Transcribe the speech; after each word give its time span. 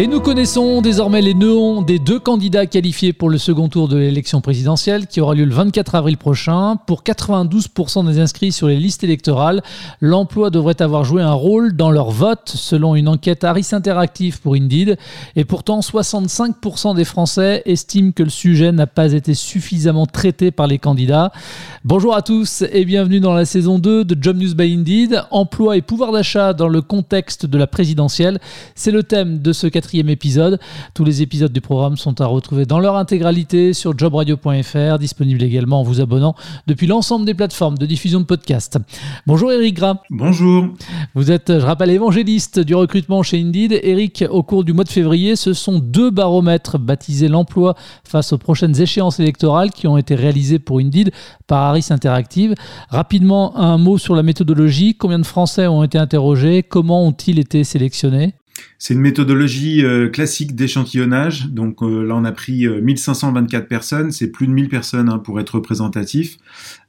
Et 0.00 0.06
nous 0.06 0.20
connaissons 0.20 0.80
désormais 0.80 1.20
les 1.20 1.34
noms 1.34 1.82
des 1.82 1.98
deux 1.98 2.20
candidats 2.20 2.66
qualifiés 2.66 3.12
pour 3.12 3.28
le 3.28 3.36
second 3.36 3.68
tour 3.68 3.88
de 3.88 3.96
l'élection 3.96 4.40
présidentielle 4.40 5.08
qui 5.08 5.20
aura 5.20 5.34
lieu 5.34 5.44
le 5.44 5.52
24 5.52 5.96
avril 5.96 6.16
prochain. 6.16 6.76
Pour 6.86 7.02
92% 7.02 8.06
des 8.06 8.20
inscrits 8.20 8.52
sur 8.52 8.68
les 8.68 8.76
listes 8.76 9.02
électorales, 9.02 9.60
l'emploi 10.00 10.50
devrait 10.50 10.80
avoir 10.82 11.02
joué 11.02 11.20
un 11.20 11.32
rôle 11.32 11.74
dans 11.74 11.90
leur 11.90 12.12
vote 12.12 12.52
selon 12.54 12.94
une 12.94 13.08
enquête 13.08 13.42
Harris 13.42 13.70
Interactive 13.72 14.40
pour 14.40 14.54
Indeed. 14.54 14.98
Et 15.34 15.44
pourtant, 15.44 15.80
65% 15.80 16.94
des 16.94 17.04
Français 17.04 17.62
estiment 17.66 18.12
que 18.12 18.22
le 18.22 18.30
sujet 18.30 18.70
n'a 18.70 18.86
pas 18.86 19.14
été 19.14 19.34
suffisamment 19.34 20.06
traité 20.06 20.52
par 20.52 20.68
les 20.68 20.78
candidats. 20.78 21.32
Bonjour 21.84 22.14
à 22.14 22.22
tous 22.22 22.62
et 22.70 22.84
bienvenue 22.84 23.18
dans 23.18 23.34
la 23.34 23.44
saison 23.44 23.80
2 23.80 24.04
de 24.04 24.16
Job 24.22 24.36
News 24.36 24.54
by 24.54 24.72
Indeed. 24.74 25.24
Emploi 25.32 25.76
et 25.76 25.82
pouvoir 25.82 26.12
d'achat 26.12 26.52
dans 26.52 26.68
le 26.68 26.82
contexte 26.82 27.46
de 27.46 27.58
la 27.58 27.66
présidentielle. 27.66 28.38
C'est 28.76 28.92
le 28.92 29.02
thème 29.02 29.40
de 29.40 29.52
ce 29.52 29.66
quatrième 29.88 30.10
épisode. 30.10 30.60
Tous 30.92 31.02
les 31.02 31.22
épisodes 31.22 31.50
du 31.50 31.62
programme 31.62 31.96
sont 31.96 32.20
à 32.20 32.26
retrouver 32.26 32.66
dans 32.66 32.78
leur 32.78 32.96
intégralité 32.96 33.72
sur 33.72 33.98
jobradio.fr, 33.98 34.98
disponible 34.98 35.42
également 35.42 35.80
en 35.80 35.82
vous 35.82 36.02
abonnant 36.02 36.34
depuis 36.66 36.86
l'ensemble 36.86 37.24
des 37.24 37.32
plateformes 37.32 37.78
de 37.78 37.86
diffusion 37.86 38.20
de 38.20 38.26
podcasts. 38.26 38.78
Bonjour 39.26 39.50
Eric 39.50 39.76
Gras. 39.76 40.02
Bonjour. 40.10 40.66
Vous 41.14 41.30
êtes, 41.30 41.58
je 41.58 41.64
rappelle, 41.64 41.88
évangéliste 41.88 42.60
du 42.60 42.74
recrutement 42.74 43.22
chez 43.22 43.40
Indeed. 43.40 43.80
Eric, 43.82 44.26
au 44.28 44.42
cours 44.42 44.62
du 44.62 44.74
mois 44.74 44.84
de 44.84 44.90
février, 44.90 45.36
ce 45.36 45.54
sont 45.54 45.78
deux 45.78 46.10
baromètres 46.10 46.78
baptisés 46.78 47.28
l'emploi 47.28 47.74
face 48.04 48.34
aux 48.34 48.38
prochaines 48.38 48.78
échéances 48.78 49.20
électorales 49.20 49.70
qui 49.70 49.86
ont 49.86 49.96
été 49.96 50.14
réalisés 50.14 50.58
pour 50.58 50.80
Indeed 50.80 51.12
par 51.46 51.62
Harris 51.62 51.86
Interactive. 51.88 52.54
Rapidement, 52.90 53.56
un 53.56 53.78
mot 53.78 53.96
sur 53.96 54.14
la 54.14 54.22
méthodologie. 54.22 54.96
Combien 54.96 55.18
de 55.18 55.24
Français 55.24 55.66
ont 55.66 55.82
été 55.82 55.96
interrogés? 55.96 56.62
Comment 56.62 57.06
ont-ils 57.06 57.38
été 57.38 57.64
sélectionnés? 57.64 58.34
C'est 58.78 58.94
une 58.94 59.00
méthodologie 59.00 59.84
euh, 59.84 60.08
classique 60.08 60.54
d'échantillonnage. 60.54 61.48
Donc 61.48 61.82
euh, 61.82 62.04
là, 62.04 62.14
on 62.16 62.24
a 62.24 62.32
pris 62.32 62.66
1524 62.66 63.64
euh, 63.64 63.66
personnes. 63.66 64.12
C'est 64.12 64.28
plus 64.28 64.46
de 64.46 64.52
1000 64.52 64.68
personnes 64.68 65.08
hein, 65.08 65.18
pour 65.18 65.40
être 65.40 65.56
représentatif. 65.56 66.38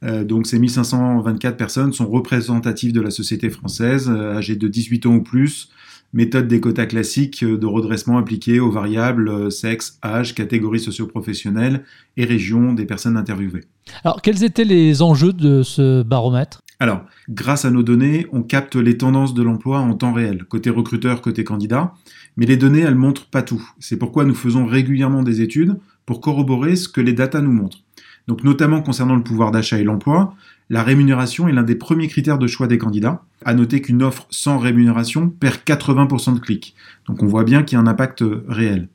donc 0.02 0.48
ces 0.48 0.60
1524 0.60 1.58
personnes 1.58 1.94
sont 1.94 2.08
représentatives 2.08 2.94
de 2.94 3.02
la 3.02 3.12
société 3.12 3.50
française, 3.50 4.10
âgées 4.10 4.56
de 4.56 4.68
18 4.68 5.06
ans 5.08 5.16
ou 5.16 5.24
plus. 5.24 5.70
Méthode 6.12 6.48
des 6.48 6.60
quotas 6.60 6.88
classiques 6.88 7.46
de 7.46 7.66
redressement 7.68 8.18
appliquée 8.18 8.60
aux 8.60 8.72
variables 8.72 9.52
sexe, 9.52 10.00
âge, 10.04 10.34
catégorie 10.34 10.80
socio-professionnelle 10.80 11.84
et 12.18 12.26
région 12.26 12.74
des 12.74 12.86
personnes 12.86 13.16
interviewées. 13.16 13.66
Alors, 14.04 14.22
quels 14.22 14.44
étaient 14.44 14.64
les 14.64 15.02
enjeux 15.04 15.34
de 15.34 15.62
ce 15.62 16.02
baromètre? 16.02 16.62
Alors, 16.82 17.06
grâce 17.30 17.66
à 17.66 17.72
nos 17.72 17.84
données, 17.84 18.26
on 18.32 18.42
capte 18.42 18.78
les 18.78 18.98
tendances 18.98 19.34
de 19.34 19.44
l'emploi 19.44 19.80
en 19.80 19.94
temps 19.96 20.14
réel, 20.14 20.46
côté 20.46 20.70
recruteur, 20.70 21.22
côté 21.22 21.44
candidat, 21.44 21.94
mais 22.38 22.46
les 22.46 22.56
données, 22.56 22.80
elles 22.80 22.96
montrent 22.96 23.26
pas 23.26 23.42
tout. 23.42 23.62
C'est 23.80 23.98
pourquoi 23.98 24.24
nous 24.24 24.34
faisons 24.34 24.66
régulièrement 24.66 25.22
des 25.22 25.42
études 25.42 25.78
pour 26.06 26.22
corroborer 26.22 26.78
ce 26.78 26.88
que 26.88 27.02
les 27.02 27.12
datas 27.12 27.42
nous 27.42 27.52
montrent. 27.52 27.84
Donc, 28.28 28.46
notamment 28.46 28.82
concernant 28.82 29.16
le 29.16 29.24
pouvoir 29.24 29.52
d'achat 29.52 29.78
et 29.78 29.84
l'emploi, 29.84 30.36
la 30.70 30.84
rémunération 30.84 31.50
est 31.50 31.52
l'un 31.52 31.64
des 31.64 31.76
premiers 31.76 32.08
critères 32.08 32.38
de 32.38 32.48
choix 32.48 32.68
des 32.68 32.78
candidats. 32.78 33.24
À 33.44 33.54
noter 33.54 33.82
qu'une 33.82 34.04
offre 34.04 34.28
sans 34.30 34.58
rémunération 34.58 35.30
perd 35.30 35.58
80% 35.66 36.36
de 36.36 36.40
clics. 36.40 36.76
Donc, 37.08 37.22
on 37.24 37.28
voit 37.28 37.44
bien 37.44 37.64
qu'il 37.64 37.76
y 37.76 37.80
a 37.80 37.84
un 37.84 37.88
impact 37.88 38.24
réel. 38.48 38.88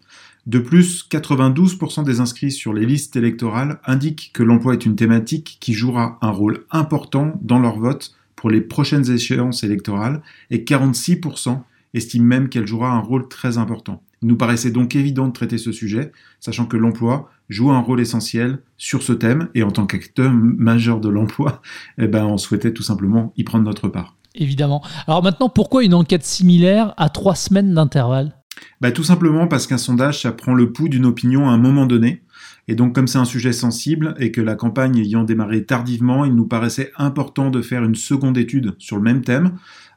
De 0.46 0.58
plus, 0.58 1.06
92% 1.10 2.04
des 2.04 2.20
inscrits 2.20 2.52
sur 2.52 2.74
les 2.74 2.84
listes 2.84 3.16
électorales 3.16 3.80
indiquent 3.86 4.30
que 4.34 4.42
l'emploi 4.42 4.74
est 4.74 4.84
une 4.84 4.96
thématique 4.96 5.56
qui 5.58 5.72
jouera 5.72 6.18
un 6.20 6.30
rôle 6.30 6.66
important 6.70 7.32
dans 7.40 7.58
leur 7.58 7.78
vote 7.78 8.14
pour 8.36 8.50
les 8.50 8.60
prochaines 8.60 9.10
échéances 9.10 9.64
électorales 9.64 10.20
et 10.50 10.58
46% 10.58 11.62
estiment 11.94 12.26
même 12.26 12.48
qu'elle 12.50 12.66
jouera 12.66 12.90
un 12.90 12.98
rôle 12.98 13.28
très 13.28 13.56
important. 13.56 14.02
Il 14.20 14.28
nous 14.28 14.36
paraissait 14.36 14.70
donc 14.70 14.96
évident 14.96 15.28
de 15.28 15.32
traiter 15.32 15.56
ce 15.56 15.72
sujet, 15.72 16.12
sachant 16.40 16.66
que 16.66 16.76
l'emploi 16.76 17.30
joue 17.48 17.70
un 17.70 17.80
rôle 17.80 18.00
essentiel 18.00 18.58
sur 18.76 19.02
ce 19.02 19.12
thème 19.12 19.48
et 19.54 19.62
en 19.62 19.70
tant 19.70 19.86
qu'acteur 19.86 20.30
majeur 20.32 21.00
de 21.00 21.08
l'emploi, 21.08 21.62
eh 21.98 22.06
ben, 22.06 22.26
on 22.26 22.36
souhaitait 22.36 22.72
tout 22.72 22.82
simplement 22.82 23.32
y 23.36 23.44
prendre 23.44 23.64
notre 23.64 23.88
part. 23.88 24.16
Évidemment. 24.34 24.82
Alors 25.06 25.22
maintenant, 25.22 25.48
pourquoi 25.48 25.84
une 25.84 25.94
enquête 25.94 26.24
similaire 26.24 26.92
à 26.96 27.08
trois 27.08 27.36
semaines 27.36 27.72
d'intervalle? 27.72 28.34
Bah, 28.80 28.92
Tout 28.92 29.04
simplement 29.04 29.46
parce 29.46 29.66
qu'un 29.66 29.78
sondage, 29.78 30.22
ça 30.22 30.32
prend 30.32 30.54
le 30.54 30.72
pouls 30.72 30.88
d'une 30.88 31.06
opinion 31.06 31.48
à 31.48 31.52
un 31.52 31.58
moment 31.58 31.86
donné. 31.86 32.22
Et 32.66 32.74
donc 32.74 32.94
comme 32.94 33.06
c'est 33.06 33.18
un 33.18 33.24
sujet 33.24 33.52
sensible 33.52 34.14
et 34.18 34.32
que 34.32 34.40
la 34.40 34.54
campagne 34.54 34.98
ayant 34.98 35.24
démarré 35.24 35.64
tardivement, 35.64 36.24
il 36.24 36.34
nous 36.34 36.46
paraissait 36.46 36.92
important 36.96 37.50
de 37.50 37.60
faire 37.60 37.84
une 37.84 37.94
seconde 37.94 38.38
étude 38.38 38.74
sur 38.78 38.96
le 38.96 39.02
même 39.02 39.22
thème 39.22 39.52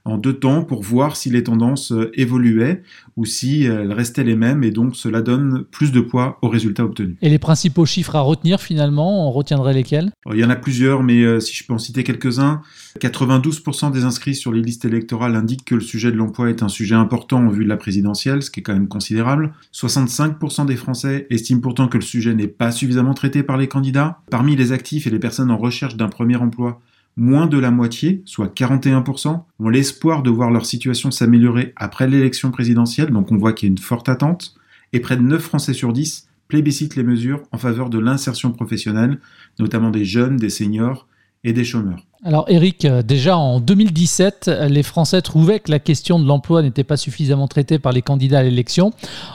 en 0.07 0.17
deux 0.17 0.33
temps 0.33 0.63
pour 0.63 0.81
voir 0.81 1.15
si 1.15 1.29
les 1.29 1.43
tendances 1.43 1.91
euh, 1.91 2.11
évoluaient 2.13 2.81
ou 3.15 3.25
si 3.25 3.63
elles 3.63 3.93
restaient 3.93 4.23
les 4.23 4.35
mêmes 4.35 4.63
et 4.63 4.71
donc 4.71 4.95
cela 4.95 5.21
donne 5.21 5.65
plus 5.71 5.91
de 5.91 5.99
poids 5.99 6.37
aux 6.41 6.49
résultats 6.49 6.85
obtenus. 6.85 7.15
Et 7.21 7.29
les 7.29 7.39
principaux 7.39 7.85
chiffres 7.85 8.15
à 8.15 8.21
retenir 8.21 8.59
finalement, 8.61 9.27
on 9.27 9.31
retiendrait 9.31 9.73
lesquels? 9.73 10.11
Il 10.31 10.39
y 10.39 10.45
en 10.45 10.49
a 10.49 10.55
plusieurs, 10.55 11.03
mais 11.03 11.21
euh, 11.21 11.39
si 11.39 11.55
je 11.55 11.65
peux 11.65 11.73
en 11.73 11.77
citer 11.77 12.03
quelques-uns, 12.03 12.61
92% 12.99 13.91
des 13.91 14.03
inscrits 14.03 14.35
sur 14.35 14.51
les 14.51 14.61
listes 14.61 14.85
électorales 14.85 15.35
indiquent 15.35 15.65
que 15.65 15.75
le 15.75 15.81
sujet 15.81 16.11
de 16.11 16.17
l'emploi 16.17 16.49
est 16.49 16.63
un 16.63 16.69
sujet 16.69 16.95
important 16.95 17.39
en 17.39 17.49
vue 17.49 17.63
de 17.63 17.69
la 17.69 17.77
présidentielle, 17.77 18.41
ce 18.41 18.51
qui 18.51 18.61
est 18.61 18.63
quand 18.63 18.73
même 18.73 18.87
considérable. 18.87 19.53
65% 19.73 20.65
des 20.65 20.75
Français 20.75 21.27
estiment 21.29 21.61
pourtant 21.61 21.87
que 21.87 21.97
le 21.97 22.03
sujet 22.03 22.33
n'est 22.33 22.47
pas 22.47 22.71
suffisamment 22.71 23.13
traité 23.13 23.43
par 23.43 23.57
les 23.57 23.67
candidats. 23.67 24.19
Parmi 24.29 24.55
les 24.55 24.71
actifs 24.71 25.07
et 25.07 25.09
les 25.09 25.19
personnes 25.19 25.51
en 25.51 25.57
recherche 25.57 25.95
d'un 25.95 26.09
premier 26.09 26.35
emploi, 26.35 26.81
moins 27.17 27.47
de 27.47 27.57
la 27.57 27.71
moitié, 27.71 28.21
soit 28.25 28.53
41%, 28.53 29.43
ont 29.59 29.69
l'espoir 29.69 30.21
de 30.21 30.29
voir 30.29 30.51
leur 30.51 30.65
situation 30.65 31.09
s'améliorer 31.11 31.73
après 31.75 32.07
l'élection 32.07 32.51
présidentielle, 32.51 33.11
donc 33.11 33.31
on 33.31 33.37
voit 33.37 33.53
qu'il 33.53 33.67
y 33.67 33.71
a 33.71 33.73
une 33.73 33.79
forte 33.79 34.07
attente, 34.07 34.55
et 34.93 34.99
près 34.99 35.17
de 35.17 35.23
9 35.23 35.41
Français 35.41 35.73
sur 35.73 35.91
10 35.91 36.29
plébiscitent 36.47 36.95
les 36.95 37.03
mesures 37.03 37.43
en 37.51 37.57
faveur 37.57 37.89
de 37.89 37.99
l'insertion 37.99 38.51
professionnelle, 38.51 39.19
notamment 39.59 39.89
des 39.89 40.05
jeunes, 40.05 40.37
des 40.37 40.49
seniors 40.49 41.06
et 41.43 41.53
des 41.53 41.63
chômeurs. 41.63 41.99
Alors 42.23 42.45
Eric, 42.49 42.83
euh, 42.85 43.03
déjà 43.03 43.37
en 43.37 43.59
2017, 43.59 44.49
les 44.69 44.81
Français 44.81 45.21
trouvaient 45.21 45.59
que 45.59 45.69
la 45.69 45.77
question 45.77 46.19
de 46.19 46.25
l'emploi 46.25 46.63
n'était 46.63 46.83
pas 46.83 46.97
suffisamment 46.97 47.47
traitée 47.47 47.77
par 47.77 47.91
les 47.91 48.01
candidats 48.01 48.39
à 48.39 48.43
l'élection. 48.43 48.91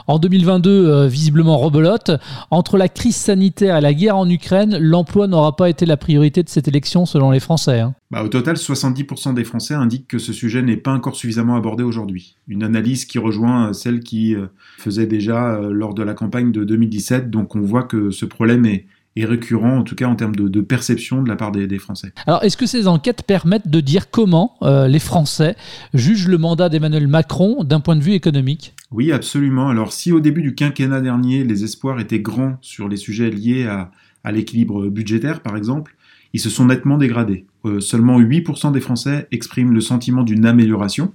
En 0.07 0.19
2022, 0.19 0.69
euh, 0.69 1.07
visiblement 1.07 1.57
rebelote. 1.57 2.11
Entre 2.51 2.77
la 2.77 2.89
crise 2.89 3.15
sanitaire 3.15 3.77
et 3.77 3.81
la 3.81 3.93
guerre 3.93 4.17
en 4.17 4.29
Ukraine, 4.29 4.77
l'emploi 4.77 5.27
n'aura 5.27 5.55
pas 5.55 5.69
été 5.69 5.85
la 5.85 5.95
priorité 5.95 6.43
de 6.43 6.49
cette 6.49 6.67
élection 6.67 7.05
selon 7.05 7.31
les 7.31 7.39
Français. 7.39 7.79
Hein. 7.79 7.95
Bah, 8.11 8.21
au 8.21 8.27
total, 8.27 8.57
70% 8.57 9.33
des 9.33 9.45
Français 9.45 9.73
indiquent 9.73 10.09
que 10.09 10.19
ce 10.19 10.33
sujet 10.33 10.61
n'est 10.61 10.77
pas 10.77 10.91
encore 10.91 11.15
suffisamment 11.15 11.55
abordé 11.55 11.83
aujourd'hui. 11.83 12.35
Une 12.49 12.63
analyse 12.63 13.05
qui 13.05 13.17
rejoint 13.17 13.69
euh, 13.69 13.73
celle 13.73 14.01
qui 14.01 14.35
faisait 14.77 15.07
déjà 15.07 15.59
lors 15.61 15.93
de 15.93 16.03
la 16.03 16.13
campagne 16.13 16.51
de 16.51 16.65
2017. 16.65 17.29
Donc 17.29 17.55
on 17.55 17.61
voit 17.61 17.83
que 17.83 18.11
ce 18.11 18.25
problème 18.25 18.65
est, 18.65 18.85
est 19.15 19.25
récurrent, 19.25 19.77
en 19.77 19.83
tout 19.83 19.95
cas 19.95 20.07
en 20.07 20.15
termes 20.15 20.35
de, 20.35 20.61
perception 20.61 21.21
de 21.21 21.29
la 21.29 21.35
part 21.35 21.51
des, 21.51 21.79
Français. 21.79 22.13
Alors, 22.25 22.43
est-ce 22.43 22.57
que 22.57 22.65
ces 22.65 22.87
enquêtes 22.87 23.23
permettent 23.23 23.67
de 23.67 23.79
dire 23.79 24.09
comment 24.09 24.55
euh, 24.61 24.87
les 24.87 24.99
Français 24.99 25.55
jugent 25.93 26.27
le 26.27 26.37
mandat 26.37 26.69
d'Emmanuel 26.69 27.07
Macron 27.07 27.63
d'un 27.63 27.79
point 27.79 27.95
de 27.95 28.01
vue 28.01 28.13
économique? 28.13 28.73
Oui, 28.91 29.11
absolument. 29.11 29.69
Alors, 29.69 29.93
si 29.93 30.11
au 30.11 30.19
début 30.19 30.41
du 30.41 30.55
quinquennat 30.55 31.01
dernier, 31.01 31.43
les 31.43 31.63
espoirs 31.63 31.99
étaient 31.99 32.19
grands 32.19 32.57
sur 32.61 32.87
les 32.87 32.97
sujets 32.97 33.29
liés 33.29 33.65
à, 33.65 33.91
l'équilibre 34.31 34.87
budgétaire, 34.87 35.41
par 35.41 35.57
exemple, 35.57 35.95
ils 36.31 36.39
se 36.39 36.49
sont 36.49 36.65
nettement 36.65 36.97
dégradés. 36.97 37.45
Euh, 37.65 37.81
seulement 37.81 38.19
8% 38.19 38.71
des 38.71 38.79
Français 38.79 39.27
expriment 39.31 39.73
le 39.73 39.81
sentiment 39.81 40.23
d'une 40.23 40.45
amélioration, 40.45 41.13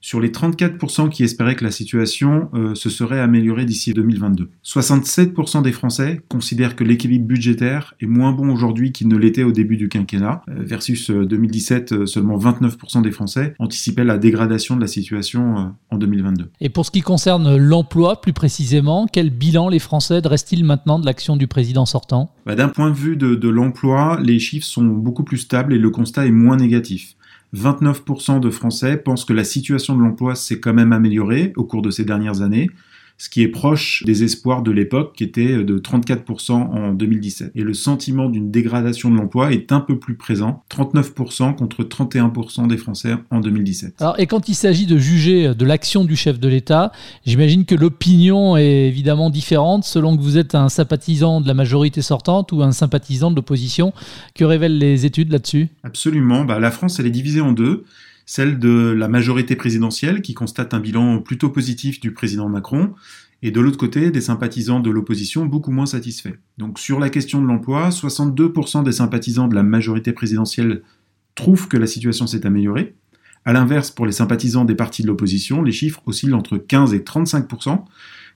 sur 0.00 0.20
les 0.20 0.30
34% 0.30 1.10
qui 1.10 1.22
espéraient 1.24 1.56
que 1.56 1.64
la 1.64 1.70
situation 1.70 2.48
euh, 2.54 2.74
se 2.74 2.88
serait 2.88 3.20
améliorée 3.20 3.66
d'ici 3.66 3.92
2022. 3.92 4.50
67% 4.64 5.62
des 5.62 5.72
Français 5.72 6.22
considèrent 6.28 6.74
que 6.74 6.84
l'équilibre 6.84 7.26
budgétaire 7.26 7.94
est 8.00 8.06
moins 8.06 8.32
bon 8.32 8.50
aujourd'hui 8.50 8.92
qu'il 8.92 9.08
ne 9.08 9.16
l'était 9.16 9.42
au 9.42 9.52
début 9.52 9.76
du 9.76 9.88
quinquennat, 9.88 10.42
euh, 10.48 10.54
versus 10.58 11.10
2017, 11.10 11.92
euh, 11.92 12.06
seulement 12.06 12.38
29% 12.38 13.02
des 13.02 13.10
Français 13.10 13.54
anticipaient 13.58 14.04
la 14.04 14.18
dégradation 14.18 14.76
de 14.76 14.80
la 14.80 14.86
situation 14.86 15.74
en 15.90 15.96
2022. 15.98 16.50
Et 16.60 16.68
pour 16.70 16.86
ce 16.86 16.90
qui 16.90 17.02
concerne 17.02 17.56
l'emploi, 17.56 18.20
plus 18.20 18.32
précisément, 18.32 19.06
quel 19.12 19.30
bilan 19.30 19.68
les 19.68 19.78
Français 19.78 20.22
dressent-ils 20.22 20.64
maintenant 20.64 20.98
de 20.98 21.04
l'action 21.04 21.36
du 21.36 21.46
président 21.46 21.84
sortant? 21.84 22.32
Bah, 22.46 22.54
D'un 22.54 22.68
point 22.68 22.90
de 22.90 22.96
vue 22.96 23.16
de 23.16 23.48
l'emploi, 23.48 24.18
les 24.22 24.38
chiffres 24.38 24.66
sont 24.66 24.84
beaucoup 24.84 25.24
plus 25.24 25.38
stables 25.38 25.74
et 25.74 25.78
le 25.78 25.90
constat 25.90 26.26
est 26.26 26.30
moins 26.30 26.56
négatif. 26.56 27.16
29% 27.54 28.40
de 28.40 28.50
Français 28.50 28.96
pensent 28.96 29.24
que 29.24 29.32
la 29.32 29.44
situation 29.44 29.96
de 29.96 30.02
l'emploi 30.02 30.34
s'est 30.34 30.60
quand 30.60 30.74
même 30.74 30.92
améliorée 30.92 31.52
au 31.56 31.64
cours 31.64 31.82
de 31.82 31.90
ces 31.90 32.04
dernières 32.04 32.42
années. 32.42 32.70
Ce 33.20 33.28
qui 33.28 33.42
est 33.42 33.48
proche 33.48 34.02
des 34.06 34.24
espoirs 34.24 34.62
de 34.62 34.70
l'époque 34.70 35.14
qui 35.14 35.24
était 35.24 35.62
de 35.62 35.78
34% 35.78 36.52
en 36.52 36.94
2017. 36.94 37.52
Et 37.54 37.62
le 37.62 37.74
sentiment 37.74 38.30
d'une 38.30 38.50
dégradation 38.50 39.10
de 39.10 39.16
l'emploi 39.16 39.52
est 39.52 39.72
un 39.72 39.80
peu 39.80 39.98
plus 39.98 40.16
présent, 40.16 40.64
39% 40.70 41.54
contre 41.54 41.82
31% 41.82 42.66
des 42.66 42.78
Français 42.78 43.16
en 43.30 43.40
2017. 43.40 44.00
Alors, 44.00 44.18
et 44.18 44.26
quand 44.26 44.48
il 44.48 44.54
s'agit 44.54 44.86
de 44.86 44.96
juger 44.96 45.54
de 45.54 45.64
l'action 45.66 46.06
du 46.06 46.16
chef 46.16 46.40
de 46.40 46.48
l'État, 46.48 46.92
j'imagine 47.26 47.66
que 47.66 47.74
l'opinion 47.74 48.56
est 48.56 48.88
évidemment 48.88 49.28
différente 49.28 49.84
selon 49.84 50.16
que 50.16 50.22
vous 50.22 50.38
êtes 50.38 50.54
un 50.54 50.70
sympathisant 50.70 51.42
de 51.42 51.46
la 51.46 51.52
majorité 51.52 52.00
sortante 52.00 52.52
ou 52.52 52.62
un 52.62 52.72
sympathisant 52.72 53.30
de 53.30 53.36
l'opposition. 53.36 53.92
Que 54.34 54.46
révèlent 54.46 54.78
les 54.78 55.04
études 55.04 55.30
là-dessus? 55.30 55.68
Absolument. 55.82 56.46
Bah, 56.46 56.58
la 56.58 56.70
France, 56.70 56.98
elle 56.98 57.06
est 57.06 57.10
divisée 57.10 57.42
en 57.42 57.52
deux 57.52 57.84
celle 58.30 58.60
de 58.60 58.94
la 58.96 59.08
majorité 59.08 59.56
présidentielle 59.56 60.22
qui 60.22 60.34
constate 60.34 60.72
un 60.72 60.78
bilan 60.78 61.18
plutôt 61.18 61.48
positif 61.48 61.98
du 61.98 62.12
président 62.12 62.48
Macron, 62.48 62.94
et 63.42 63.50
de 63.50 63.60
l'autre 63.60 63.76
côté 63.76 64.12
des 64.12 64.20
sympathisants 64.20 64.78
de 64.78 64.88
l'opposition 64.88 65.46
beaucoup 65.46 65.72
moins 65.72 65.86
satisfaits. 65.86 66.36
Donc 66.56 66.78
sur 66.78 67.00
la 67.00 67.10
question 67.10 67.42
de 67.42 67.48
l'emploi, 67.48 67.88
62% 67.88 68.84
des 68.84 68.92
sympathisants 68.92 69.48
de 69.48 69.56
la 69.56 69.64
majorité 69.64 70.12
présidentielle 70.12 70.82
trouvent 71.34 71.66
que 71.66 71.76
la 71.76 71.88
situation 71.88 72.28
s'est 72.28 72.46
améliorée. 72.46 72.94
A 73.46 73.52
l'inverse, 73.52 73.90
pour 73.90 74.06
les 74.06 74.12
sympathisants 74.12 74.64
des 74.64 74.76
partis 74.76 75.02
de 75.02 75.08
l'opposition, 75.08 75.60
les 75.64 75.72
chiffres 75.72 76.00
oscillent 76.06 76.32
entre 76.34 76.56
15 76.56 76.94
et 76.94 77.00
35%, 77.00 77.82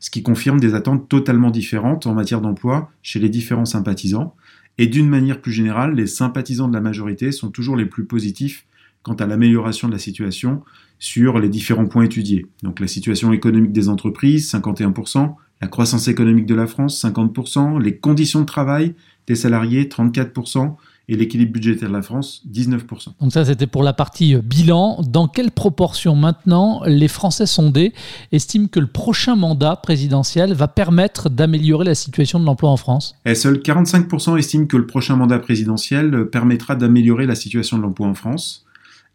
ce 0.00 0.10
qui 0.10 0.24
confirme 0.24 0.58
des 0.58 0.74
attentes 0.74 1.08
totalement 1.08 1.52
différentes 1.52 2.08
en 2.08 2.14
matière 2.14 2.40
d'emploi 2.40 2.90
chez 3.04 3.20
les 3.20 3.28
différents 3.28 3.64
sympathisants. 3.64 4.34
Et 4.76 4.88
d'une 4.88 5.08
manière 5.08 5.40
plus 5.40 5.52
générale, 5.52 5.94
les 5.94 6.08
sympathisants 6.08 6.66
de 6.66 6.74
la 6.74 6.80
majorité 6.80 7.30
sont 7.30 7.52
toujours 7.52 7.76
les 7.76 7.86
plus 7.86 8.06
positifs 8.06 8.66
quant 9.04 9.14
à 9.14 9.26
l'amélioration 9.26 9.86
de 9.86 9.92
la 9.92 9.98
situation 10.00 10.62
sur 10.98 11.38
les 11.38 11.48
différents 11.48 11.86
points 11.86 12.04
étudiés. 12.04 12.46
Donc 12.64 12.80
la 12.80 12.88
situation 12.88 13.32
économique 13.32 13.72
des 13.72 13.88
entreprises, 13.88 14.52
51%, 14.52 15.34
la 15.60 15.68
croissance 15.68 16.08
économique 16.08 16.46
de 16.46 16.54
la 16.54 16.66
France, 16.66 17.04
50%, 17.04 17.80
les 17.80 17.96
conditions 17.96 18.40
de 18.40 18.46
travail 18.46 18.94
des 19.26 19.36
salariés, 19.36 19.84
34%, 19.84 20.74
et 21.08 21.16
l'équilibre 21.16 21.52
budgétaire 21.52 21.88
de 21.88 21.94
la 21.94 22.02
France, 22.02 22.42
19%. 22.50 22.80
Donc 23.20 23.32
ça, 23.32 23.44
c'était 23.44 23.66
pour 23.66 23.82
la 23.82 23.92
partie 23.92 24.34
euh, 24.34 24.40
bilan. 24.42 25.02
Dans 25.06 25.28
quelle 25.28 25.50
proportion 25.50 26.16
maintenant 26.16 26.82
les 26.86 27.08
Français 27.08 27.46
sondés 27.46 27.92
estiment 28.32 28.68
que 28.68 28.80
le 28.80 28.86
prochain 28.86 29.36
mandat 29.36 29.76
présidentiel 29.76 30.54
va 30.54 30.68
permettre 30.68 31.28
d'améliorer 31.28 31.84
la 31.84 31.94
situation 31.94 32.38
de 32.40 32.46
l'emploi 32.46 32.70
en 32.70 32.76
France? 32.76 33.16
Et 33.26 33.34
Seuls 33.34 33.58
45% 33.58 34.38
estiment 34.38 34.66
que 34.66 34.76
le 34.76 34.86
prochain 34.86 35.16
mandat 35.16 35.38
présidentiel 35.38 36.28
permettra 36.30 36.74
d'améliorer 36.74 37.26
la 37.26 37.34
situation 37.34 37.76
de 37.76 37.82
l'emploi 37.82 38.06
en 38.06 38.14
France. 38.14 38.64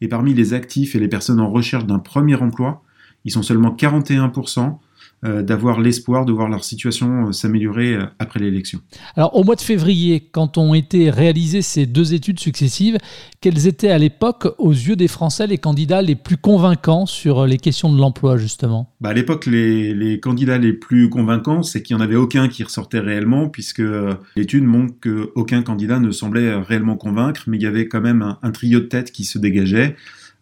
Et 0.01 0.07
parmi 0.07 0.33
les 0.33 0.53
actifs 0.53 0.95
et 0.95 0.99
les 0.99 1.07
personnes 1.07 1.39
en 1.39 1.49
recherche 1.49 1.85
d'un 1.85 1.99
premier 1.99 2.35
emploi, 2.35 2.83
ils 3.25 3.31
sont 3.31 3.43
seulement 3.43 3.75
41% 3.75 4.59
euh, 4.59 4.71
d'avoir 5.23 5.81
l'espoir 5.81 6.25
de 6.25 6.31
voir 6.31 6.47
leur 6.47 6.63
situation 6.63 7.27
euh, 7.27 7.31
s'améliorer 7.31 7.95
euh, 7.95 8.05
après 8.19 8.39
l'élection. 8.39 8.79
Alors 9.15 9.35
au 9.35 9.43
mois 9.43 9.55
de 9.55 9.61
février, 9.61 10.29
quand 10.31 10.57
ont 10.57 10.73
été 10.73 11.09
réalisées 11.09 11.61
ces 11.61 11.85
deux 11.85 12.13
études 12.13 12.39
successives, 12.39 12.97
quels 13.41 13.67
étaient 13.67 13.89
à 13.89 13.97
l'époque, 13.97 14.47
aux 14.57 14.71
yeux 14.71 14.95
des 14.95 15.07
Français, 15.07 15.47
les 15.47 15.57
candidats 15.57 16.01
les 16.01 16.15
plus 16.15 16.37
convaincants 16.37 17.05
sur 17.05 17.45
les 17.45 17.57
questions 17.57 17.91
de 17.91 17.99
l'emploi 17.99 18.37
justement? 18.37 18.93
Bah, 19.01 19.09
À 19.09 19.13
l'époque, 19.13 19.45
les, 19.45 19.93
les, 19.93 20.19
candidats 20.19 20.57
les 20.57 20.73
plus 20.73 21.09
convaincants, 21.09 21.63
c'est 21.63 21.83
qu'il 21.83 21.95
n'y 21.95 22.01
en 22.01 22.05
avait 22.05 22.15
aucun 22.15 22.47
qui 22.47 22.63
ressortait 22.63 22.99
réellement, 22.99 23.49
puisque 23.49 23.83
l'étude 24.35 24.63
montre 24.63 24.93
qu'aucun 25.01 25.61
candidat 25.63 25.99
ne 25.99 26.11
semblait 26.11 26.55
réellement 26.55 26.95
convaincre, 26.95 27.43
mais 27.47 27.57
il 27.57 27.63
y 27.63 27.67
avait 27.67 27.87
quand 27.87 28.01
même 28.01 28.21
un, 28.21 28.39
un 28.41 28.51
trio 28.51 28.79
de 28.79 28.85
tête 28.85 29.11
qui 29.11 29.23
se 29.23 29.37
dégageait. 29.37 29.95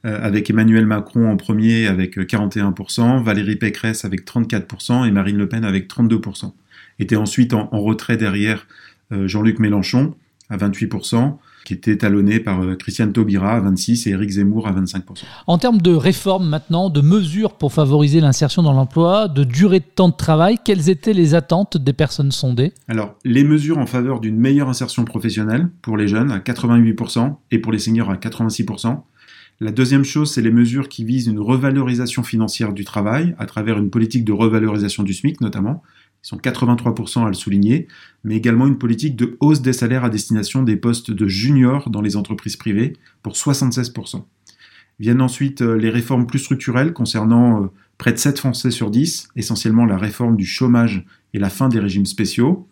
Euh, 0.06 0.20
avec 0.22 0.50
Emmanuel 0.50 0.86
Macron 0.86 1.28
en 1.28 1.38
premier 1.38 1.88
avec 1.88 2.18
41%, 2.18 3.24
Valérie 3.24 3.56
Pécresse 3.56 4.06
avec 4.06 4.26
34% 4.26 5.08
et 5.08 5.12
Marine 5.12 5.38
Le 5.38 5.50
Pen 5.50 5.66
avec 5.66 5.90
32%. 5.90 6.54
Était 7.00 7.16
ensuite 7.16 7.54
en, 7.54 7.68
retrait 7.72 8.16
derrière 8.16 8.68
euh, 9.12 9.28
Jean-Luc 9.28 9.58
Mélenchon 9.58 10.14
à 10.50 10.58
28%, 10.58 11.38
qui 11.66 11.74
était 11.74 11.98
talonné 11.98 12.40
par 12.40 12.62
euh, 12.62 12.76
Christiane 12.76 13.12
Taubira 13.12 13.56
à 13.56 13.62
26% 13.62 14.08
et 14.08 14.12
Éric 14.12 14.30
Zemmour 14.30 14.68
à 14.68 14.72
25%. 14.72 15.24
En 15.48 15.58
termes 15.58 15.82
de 15.82 15.94
réformes 15.94 16.48
maintenant, 16.48 16.92
de 16.92 17.02
mesures 17.02 17.54
pour 17.54 17.74
favoriser 17.74 18.22
l'insertion 18.22 18.62
dans 18.62 18.74
l'emploi, 18.74 19.28
de 19.28 19.44
durée 19.44 19.80
de 19.80 19.86
temps 19.86 20.10
de 20.10 20.16
travail, 20.16 20.60
quelles 20.64 20.90
étaient 20.90 21.14
les 21.14 21.34
attentes 21.34 21.76
des 21.76 21.94
personnes 21.94 22.32
sondées? 22.32 22.72
Alors, 22.88 23.16
les 23.26 23.44
mesures 23.44 23.80
en 23.80 23.88
faveur 23.88 24.20
d'une 24.20 24.38
meilleure 24.38 24.70
insertion 24.70 25.06
professionnelle 25.06 25.70
pour 25.82 25.98
les 25.98 26.08
jeunes 26.08 26.32
à 26.32 26.38
88% 26.38 27.36
et 27.50 27.58
pour 27.58 27.72
les 27.72 27.80
seniors 27.80 28.12
à 28.12 28.16
86%. 28.16 29.02
La 29.60 29.72
deuxième 29.72 30.04
chose, 30.04 30.32
c'est 30.32 30.42
les 30.42 30.52
mesures 30.52 30.88
qui 30.88 31.04
visent 31.04 31.26
une 31.26 31.40
revalorisation 31.40 32.22
financière 32.22 32.74
du 32.74 32.86
travail 32.86 33.36
à 33.40 33.48
travers 33.48 33.80
une 33.80 33.90
politique 33.90 34.24
de 34.24 34.32
revalorisation 34.32 35.02
du 35.02 35.14
SMIC 35.14 35.42
notamment. 35.42 35.82
Ils 36.24 36.28
sont 36.28 36.38
83% 36.38 37.26
à 37.26 37.28
le 37.28 37.34
souligner, 37.34 37.88
mais 38.24 38.36
également 38.36 38.68
une 38.68 38.78
politique 38.78 39.16
de 39.16 39.36
hausse 39.40 39.62
des 39.62 39.74
salaires 39.74 40.04
à 40.04 40.10
destination 40.10 40.62
des 40.62 40.76
postes 40.76 41.10
de 41.10 41.28
juniors 41.28 41.90
dans 41.90 42.02
les 42.02 42.16
entreprises 42.16 42.56
privées 42.56 42.94
pour 43.24 43.34
76%. 43.34 44.26
Viennent 45.00 45.22
ensuite 45.22 45.62
euh, 45.62 45.76
les 45.76 45.90
réformes 45.90 46.28
plus 46.28 46.40
structurelles 46.40 46.94
concernant 46.94 47.64
euh, 47.64 47.68
près 47.98 48.14
de 48.14 48.18
7 48.18 48.38
Français 48.40 48.72
sur 48.72 48.92
10, 48.92 49.30
essentiellement 49.36 49.86
la 49.86 49.98
réforme 49.98 50.36
du 50.36 50.46
chômage 50.46 51.06
et 51.34 51.40
la 51.40 51.50
fin 51.50 51.70
des 51.70 51.80
régimes 51.80 52.06
spéciaux, 52.06 52.68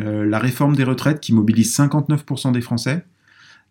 euh, 0.00 0.24
la 0.24 0.38
réforme 0.38 0.74
des 0.74 0.84
retraites 0.84 1.20
qui 1.20 1.32
mobilise 1.32 1.76
59% 1.76 2.52
des 2.52 2.60
Français, 2.60 3.04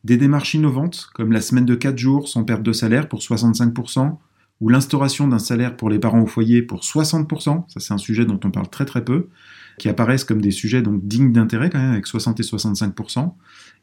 des 0.04 0.18
démarches 0.18 0.54
innovantes, 0.54 1.10
comme 1.14 1.32
la 1.32 1.42
semaine 1.42 1.66
de 1.66 1.76
4 1.76 1.98
jours 1.98 2.28
sans 2.28 2.44
perte 2.44 2.64
de 2.64 2.74
salaire 2.74 3.08
pour 3.08 3.20
65%, 3.20 4.18
ou 4.62 4.70
l'instauration 4.70 5.28
d'un 5.28 5.40
salaire 5.40 5.76
pour 5.76 5.90
les 5.90 6.00
parents 6.00 6.22
au 6.22 6.28
foyer 6.28 6.62
pour 6.62 6.82
60%, 6.82 7.66
ça 7.68 7.80
c'est 7.80 7.94
un 7.94 7.98
sujet 7.98 8.26
dont 8.26 8.40
on 8.44 8.52
parle 8.52 8.70
très 8.70 8.86
très 8.86 9.04
peu, 9.04 9.30
qui 9.78 9.90
apparaissent 9.90 10.24
comme 10.24 10.42
des 10.42 10.52
sujets 10.52 10.82
donc 10.82 11.06
dignes 11.06 11.32
d'intérêt 11.32 11.70
quand 11.70 11.80
même, 11.80 11.92
avec 11.92 12.08
60 12.08 12.40
et 12.40 12.44
65%. 12.44 13.34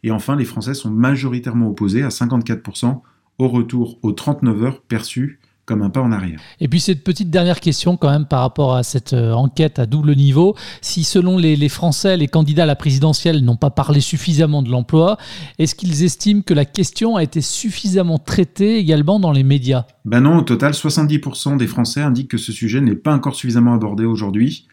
Et 0.02 0.10
enfin, 0.10 0.36
les 0.36 0.44
Français 0.44 0.74
sont 0.74 0.90
majoritairement 0.90 1.68
opposés 1.68 2.02
à 2.02 2.08
54% 2.08 3.00
au 3.38 3.48
retour 3.48 3.98
aux 4.02 4.12
39 4.12 4.62
heures 4.62 4.82
perçues 4.82 5.40
comme 5.70 5.82
un 5.82 5.90
pas 5.90 6.02
en 6.02 6.10
arrière. 6.10 6.40
Et 6.58 6.66
puis 6.66 6.80
cette 6.80 7.04
petite 7.04 7.30
dernière 7.30 7.60
question 7.60 7.96
quand 7.96 8.10
même 8.10 8.26
par 8.26 8.40
rapport 8.40 8.74
à 8.74 8.82
cette 8.82 9.12
euh, 9.12 9.32
enquête 9.32 9.78
à 9.78 9.86
double 9.86 10.16
niveau, 10.16 10.56
si 10.80 11.04
selon 11.04 11.38
les, 11.38 11.68
Français, 11.68 12.16
les 12.16 12.26
candidats 12.26 12.64
à 12.64 12.66
la 12.66 12.74
présidentielle 12.74 13.44
n'ont 13.44 13.56
pas 13.56 13.70
parlé 13.70 14.00
suffisamment 14.00 14.62
de 14.62 14.68
l'emploi, 14.68 15.16
est-ce 15.60 15.76
qu'ils 15.76 16.02
estiment 16.02 16.42
que 16.42 16.54
la 16.54 16.64
question 16.64 17.14
a 17.14 17.22
été 17.22 17.40
suffisamment 17.40 18.18
traitée 18.18 18.78
également 18.78 19.20
dans 19.20 19.30
les 19.30 19.44
médias? 19.44 19.86
Ben 20.04 20.20
non, 20.22 20.38
au 20.38 20.42
total, 20.42 20.72
70% 20.72 21.56
des 21.56 21.68
Français 21.68 22.00
indiquent 22.00 22.32
que 22.32 22.38
ce 22.38 22.50
sujet 22.50 22.80
n'est 22.80 22.96
pas 22.96 23.14
encore 23.14 23.36
suffisamment 23.36 23.74
abordé 23.74 24.04
aujourd'hui. 24.04 24.66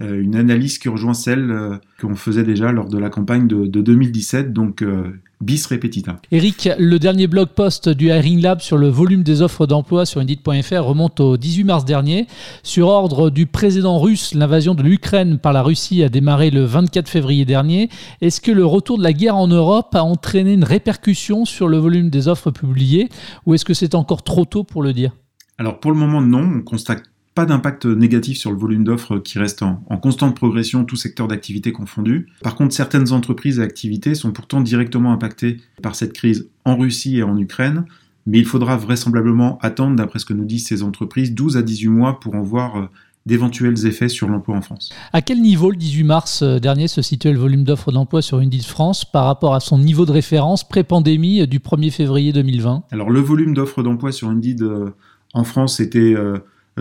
Euh, 0.00 0.20
une 0.20 0.36
analyse 0.36 0.78
qui 0.78 0.88
rejoint 0.88 1.14
celle 1.14 1.50
euh, 1.50 1.78
qu'on 2.00 2.14
faisait 2.14 2.44
déjà 2.44 2.70
lors 2.70 2.88
de 2.88 2.98
la 2.98 3.10
campagne 3.10 3.48
de, 3.48 3.66
2017, 3.66 4.52
donc 4.52 4.82
euh, 4.82 5.20
bis 5.40 5.66
repetita. 5.66 6.16
Eric, 6.30 6.68
le 6.78 6.98
dernier 6.98 7.26
blog 7.26 7.48
post 7.48 7.88
du 7.88 8.08
Hiring 8.08 8.40
Lab 8.40 8.60
sur 8.60 8.76
le 8.76 8.88
volume 8.88 9.22
des 9.22 9.42
offres 9.42 9.66
d'emploi 9.66 10.06
sur 10.06 10.20
Indeed.fr 10.20 10.82
remonte 10.82 11.20
au 11.20 11.36
18 11.36 11.64
mars 11.64 11.84
dernier. 11.84 12.26
Sur 12.62 12.88
ordre 12.88 13.30
du 13.30 13.46
président 13.46 13.98
russe, 13.98 14.34
l'invasion 14.34 14.74
de 14.74 14.82
l'Ukraine 14.82 15.38
par 15.38 15.52
la 15.52 15.62
Russie 15.62 16.02
a 16.02 16.08
démarré 16.08 16.50
le 16.50 16.64
24 16.64 17.08
février 17.08 17.44
dernier. 17.44 17.88
Est-ce 18.20 18.40
que 18.40 18.52
le 18.52 18.64
retour 18.64 18.98
de 18.98 19.02
la 19.02 19.12
guerre 19.12 19.36
en 19.36 19.48
Europe 19.48 19.94
a 19.94 20.02
entraîné 20.02 20.52
une 20.52 20.64
répercussion 20.64 21.44
sur 21.44 21.68
le 21.68 21.78
volume 21.78 22.10
des 22.10 22.28
offres 22.28 22.50
publiées 22.50 23.08
ou 23.46 23.54
est-ce 23.54 23.64
que 23.64 23.74
c'est 23.74 23.94
encore 23.94 24.22
trop 24.22 24.44
tôt 24.44 24.64
pour 24.64 24.82
le 24.82 24.92
dire? 24.92 25.12
Alors 25.58 25.78
pour 25.78 25.92
le 25.92 25.96
moment 25.96 26.20
non, 26.20 26.58
on 26.58 26.62
constate 26.62 27.02
pas 27.34 27.46
d'impact 27.46 27.86
négatif 27.86 28.38
sur 28.38 28.52
le 28.52 28.56
volume 28.56 28.84
d'offres 28.84 29.18
qui 29.18 29.38
reste 29.38 29.62
en, 29.62 29.76
constante 29.98 30.36
progression, 30.36 30.84
tout 30.84 30.96
secteur 30.96 31.26
d'activité 31.26 31.72
confondu. 31.72 32.28
Par 32.42 32.54
contre, 32.54 32.74
certaines 32.74 33.12
entreprises 33.12 33.58
et 33.58 33.62
activités 33.62 34.14
sont 34.14 34.30
pourtant 34.30 34.60
directement 34.60 35.12
impactées 35.12 35.58
par 35.82 35.96
cette 35.96 36.12
crise 36.12 36.48
en 36.64 36.76
Russie 36.76 37.18
et 37.18 37.22
en 37.24 37.36
Ukraine, 37.36 37.86
mais 38.26 38.38
il 38.38 38.46
faudra 38.46 38.76
vraisemblablement 38.76 39.58
attendre, 39.62 39.96
d'après 39.96 40.20
ce 40.20 40.24
que 40.24 40.32
nous 40.32 40.44
disent 40.44 40.66
ces 40.66 40.82
entreprises, 40.82 41.34
12 41.34 41.56
à 41.56 41.62
18 41.62 41.88
mois 41.88 42.20
pour 42.20 42.36
en 42.36 42.42
voir 42.42 42.76
euh, 42.76 42.86
d'éventuels 43.26 43.84
effets 43.86 44.08
sur 44.08 44.28
l'emploi 44.28 44.56
en 44.56 44.62
France. 44.62 44.92
À 45.12 45.20
quel 45.20 45.42
niveau 45.42 45.70
le 45.70 45.76
18 45.76 46.04
mars 46.04 46.42
euh, 46.42 46.60
dernier 46.60 46.86
se 46.86 47.02
situait 47.02 47.32
le 47.32 47.38
volume 47.40 47.64
d'offres 47.64 47.90
d'emploi 47.90 48.22
sur 48.22 48.38
Indeed 48.38 48.64
France 48.64 49.04
par 49.04 49.24
rapport 49.24 49.54
à 49.54 49.60
son 49.60 49.78
niveau 49.78 50.06
de 50.06 50.12
référence 50.12 50.66
pré-pandémie 50.66 51.40
euh, 51.40 51.46
du 51.46 51.58
1er 51.58 51.90
février 51.90 52.32
2020 52.32 52.84
Alors 52.92 53.10
le 53.10 53.20
volume 53.20 53.54
d'offres 53.54 53.82
d'emploi 53.82 54.12
sur 54.12 54.28
Indeed 54.28 54.64
en 55.32 55.44
France 55.44 55.80
était 55.80 56.14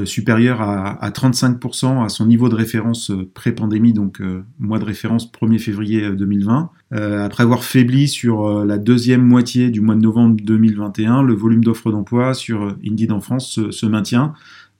supérieur 0.05 0.61
à, 0.61 1.09
35% 1.11 2.03
à 2.03 2.09
son 2.09 2.25
niveau 2.25 2.49
de 2.49 2.55
référence 2.55 3.11
euh, 3.11 3.29
pré-pandémie, 3.33 3.93
donc 3.93 4.21
euh, 4.21 4.43
mois 4.59 4.79
de 4.79 4.85
référence 4.85 5.31
1er 5.31 5.59
février 5.59 6.09
2020. 6.09 6.71
après 6.91 7.43
avoir 7.43 7.63
faibli 7.63 8.07
sur 8.07 8.65
la 8.65 8.77
deuxième 8.77 9.21
moitié 9.21 9.69
du 9.69 9.81
mois 9.81 9.95
de 9.95 10.01
novembre 10.01 10.37
2021, 10.43 11.21
le 11.23 11.33
volume 11.33 11.63
d'offres 11.63 11.91
d'emploi 11.91 12.33
sur 12.33 12.75
Indeed 12.85 13.11
en 13.11 13.19
France 13.19 13.69
se, 13.69 13.85
maintient, 13.85 14.33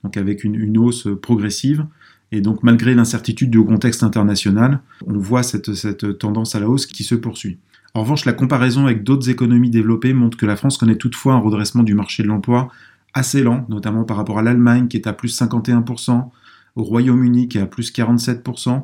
donc 0.03 0.17
avec 0.17 0.43
une, 0.43 0.55
une, 0.55 0.77
hausse 0.77 1.07
progressive. 1.21 1.85
Et 2.31 2.41
donc 2.41 2.63
malgré 2.63 2.95
l'incertitude 2.95 3.51
du 3.51 3.63
contexte 3.63 4.03
international, 4.03 4.79
on 5.05 5.17
voit 5.17 5.43
cette, 5.43 5.73
cette 5.75 6.17
tendance 6.17 6.55
à 6.55 6.59
la 6.59 6.67
hausse 6.67 6.85
qui 6.87 7.03
se 7.03 7.15
poursuit. 7.15 7.57
En 7.95 8.01
revanche, 8.01 8.25
la 8.25 8.33
comparaison 8.33 8.85
avec 8.85 9.03
d'autres 9.03 9.29
économies 9.29 9.69
développées 9.69 10.13
montre 10.13 10.35
que 10.35 10.47
la 10.47 10.55
France 10.55 10.77
connaît 10.77 10.95
toutefois 10.95 11.33
un 11.33 11.39
redressement 11.39 11.83
du 11.83 11.93
marché 11.93 12.23
de 12.23 12.27
l'emploi 12.27 12.71
assez 13.13 13.43
lent, 13.43 13.65
notamment 13.69 14.03
par 14.03 14.17
rapport 14.17 14.39
à 14.39 14.41
l'Allemagne 14.41 14.87
qui 14.87 14.97
est 14.97 15.07
à 15.07 15.13
plus 15.13 15.39
51%, 15.39 16.29
au 16.75 16.83
Royaume-Uni 16.83 17.47
qui 17.47 17.57
est 17.57 17.61
à 17.61 17.67
plus 17.67 17.93
47%, 17.93 18.83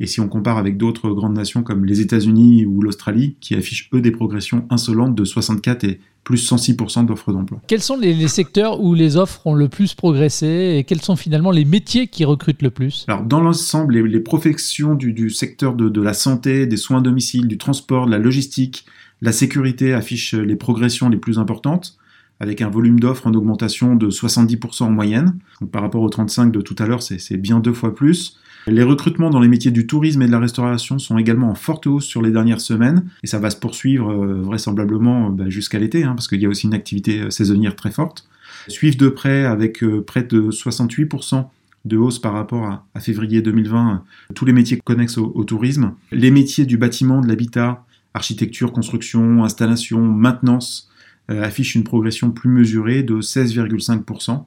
et 0.00 0.06
si 0.06 0.18
on 0.20 0.28
compare 0.28 0.56
avec 0.56 0.78
d'autres 0.78 1.10
grandes 1.10 1.36
nations 1.36 1.62
comme 1.62 1.84
les 1.84 2.00
États-Unis 2.00 2.64
ou 2.64 2.80
l'Australie, 2.80 3.36
qui 3.40 3.54
affichent 3.54 3.90
eux 3.92 4.00
des 4.00 4.10
progressions 4.10 4.66
insolentes 4.70 5.14
de 5.14 5.24
64 5.26 5.84
et 5.84 6.00
plus 6.24 6.50
106% 6.50 7.06
d'offres 7.06 7.32
d'emploi. 7.32 7.60
Quels 7.66 7.82
sont 7.82 7.96
les, 7.96 8.28
secteurs 8.28 8.80
où 8.80 8.94
les 8.94 9.16
offres 9.16 9.46
ont 9.46 9.54
le 9.54 9.68
plus 9.68 9.94
progressé 9.94 10.76
et 10.78 10.84
quels 10.84 11.02
sont 11.02 11.16
finalement 11.16 11.50
les 11.50 11.66
métiers 11.66 12.08
qui 12.08 12.24
recrutent 12.24 12.62
le 12.62 12.70
plus? 12.70 13.04
Alors 13.08 13.22
dans 13.22 13.40
l'ensemble, 13.40 13.98
les, 13.98 14.20
professions 14.20 14.94
du, 14.94 15.30
secteur 15.30 15.74
de, 15.74 15.88
de, 15.88 16.00
la 16.00 16.14
santé, 16.14 16.66
des 16.66 16.76
soins 16.78 16.98
à 16.98 17.02
domicile, 17.02 17.46
du 17.46 17.58
transport, 17.58 18.06
de 18.06 18.10
la 18.10 18.18
logistique, 18.18 18.86
la 19.20 19.32
sécurité 19.32 19.92
affichent 19.92 20.34
les 20.34 20.56
progressions 20.56 21.10
les 21.10 21.18
plus 21.18 21.38
importantes 21.38 21.98
avec 22.40 22.62
un 22.62 22.70
volume 22.70 22.98
d'offres 22.98 23.26
en 23.26 23.34
augmentation 23.34 23.94
de 23.94 24.10
70% 24.10 24.84
en 24.84 24.90
moyenne. 24.90 25.38
Par 25.70 25.82
rapport 25.82 26.02
aux 26.02 26.08
35 26.08 26.50
de 26.50 26.60
tout 26.60 26.76
à 26.78 26.86
l'heure, 26.86 27.02
c'est 27.02 27.36
bien 27.36 27.60
deux 27.60 27.74
fois 27.74 27.94
plus. 27.94 28.38
Les 28.66 28.82
recrutements 28.82 29.30
dans 29.30 29.40
les 29.40 29.48
métiers 29.48 29.70
du 29.70 29.86
tourisme 29.86 30.22
et 30.22 30.26
de 30.26 30.32
la 30.32 30.38
restauration 30.38 30.98
sont 30.98 31.18
également 31.18 31.50
en 31.50 31.54
forte 31.54 31.86
hausse 31.86 32.04
sur 32.04 32.20
les 32.22 32.30
dernières 32.30 32.60
semaines, 32.60 33.04
et 33.22 33.26
ça 33.26 33.38
va 33.38 33.50
se 33.50 33.56
poursuivre 33.56 34.10
euh, 34.10 34.42
vraisemblablement 34.42 35.30
bah, 35.30 35.48
jusqu'à 35.48 35.78
l'été, 35.78 36.04
hein, 36.04 36.12
parce 36.14 36.28
qu'il 36.28 36.40
y 36.40 36.46
a 36.46 36.48
aussi 36.48 36.66
une 36.66 36.74
activité 36.74 37.20
euh, 37.20 37.30
saisonnière 37.30 37.74
très 37.74 37.90
forte. 37.90 38.28
Suivent 38.68 38.98
de 38.98 39.08
près 39.08 39.44
avec 39.46 39.82
euh, 39.82 40.02
près 40.02 40.22
de 40.22 40.50
68% 40.50 41.46
de 41.86 41.96
hausse 41.96 42.18
par 42.18 42.34
rapport 42.34 42.84
à, 42.94 43.00
février 43.00 43.40
2020, 43.40 44.04
tous 44.34 44.44
les 44.44 44.52
métiers 44.52 44.78
connexes 44.84 45.16
au 45.16 45.44
tourisme. 45.44 45.94
Les 46.12 46.30
métiers 46.30 46.66
du 46.66 46.76
bâtiment, 46.76 47.22
de 47.22 47.28
l'habitat, 47.28 47.86
architecture, 48.12 48.70
construction, 48.72 49.44
installation, 49.44 50.00
maintenance, 50.00 50.90
affichent 51.28 51.74
une 51.74 51.84
progression 51.84 52.30
plus 52.30 52.50
mesurée 52.50 53.02
de 53.02 53.20
16,5% 53.20 54.44